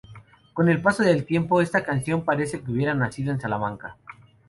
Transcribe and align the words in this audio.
Con 0.53 0.67
el 0.67 0.81
paso 0.81 1.03
del 1.03 1.27
tiempo, 1.27 1.61
esta 1.61 1.83
canción 1.83 2.25
parece 2.25 2.59
que 2.63 2.71
hubiera 2.71 2.95
nacido 2.95 3.31
en 3.31 3.39
Salamanca. 3.39 3.97